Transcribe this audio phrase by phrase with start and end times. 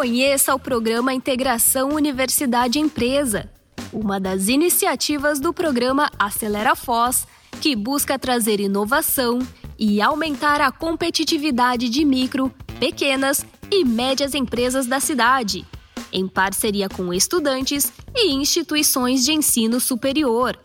[0.00, 3.50] Conheça o programa Integração Universidade Empresa,
[3.92, 7.26] uma das iniciativas do programa Acelera Foz,
[7.60, 9.40] que busca trazer inovação
[9.78, 15.66] e aumentar a competitividade de micro, pequenas e médias empresas da cidade,
[16.10, 20.58] em parceria com estudantes e instituições de ensino superior.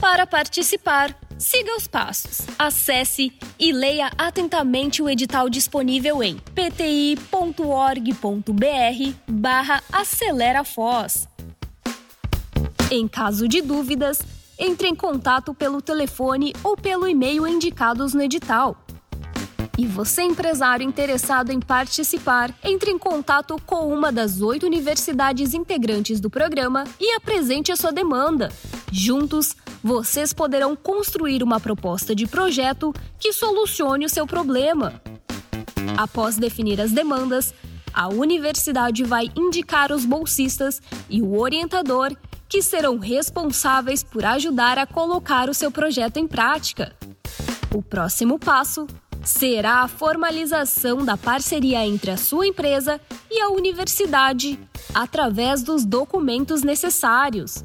[0.00, 2.46] Para participar, siga os passos.
[2.58, 7.18] Acesse e leia atentamente o edital disponível em pti.org.br
[9.28, 11.28] barra acelerafoz.
[12.90, 14.20] Em caso de dúvidas,
[14.58, 18.83] entre em contato pelo telefone ou pelo e-mail indicados no edital.
[19.76, 26.20] E você, empresário interessado em participar, entre em contato com uma das oito universidades integrantes
[26.20, 28.52] do programa e apresente a sua demanda.
[28.92, 35.02] Juntos, vocês poderão construir uma proposta de projeto que solucione o seu problema.
[35.98, 37.52] Após definir as demandas,
[37.92, 42.16] a universidade vai indicar os bolsistas e o orientador
[42.48, 46.94] que serão responsáveis por ajudar a colocar o seu projeto em prática.
[47.74, 48.86] O próximo passo
[49.24, 53.00] será a formalização da parceria entre a sua empresa
[53.30, 54.58] e a universidade
[54.94, 57.64] através dos documentos necessários.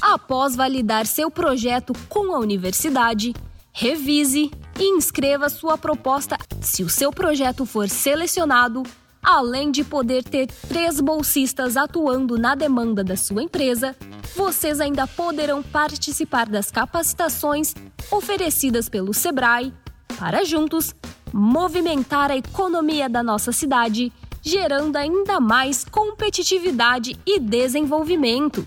[0.00, 3.34] Após validar seu projeto com a universidade,
[3.72, 6.36] revise e inscreva sua proposta.
[6.60, 8.82] Se o seu projeto for selecionado,
[9.22, 13.96] além de poder ter três bolsistas atuando na demanda da sua empresa,
[14.34, 17.74] vocês ainda poderão participar das capacitações
[18.10, 19.72] oferecidas pelo Sebrae
[20.18, 20.94] para juntos
[21.32, 24.12] movimentar a economia da nossa cidade,
[24.42, 28.66] gerando ainda mais competitividade e desenvolvimento.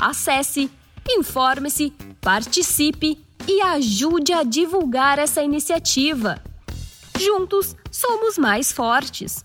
[0.00, 0.70] Acesse,
[1.08, 6.42] informe-se, participe e ajude a divulgar essa iniciativa.
[7.18, 9.44] Juntos somos mais fortes.